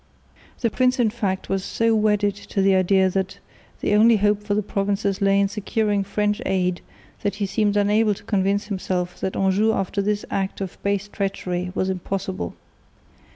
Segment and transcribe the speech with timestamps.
[0.61, 3.37] The prince in fact was so wedded to the idea that
[3.81, 6.81] the only hope for the provinces lay in securing French aid
[7.21, 11.71] that he seemed unable to convince himself that Anjou after this act of base treachery
[11.75, 12.55] was impossible.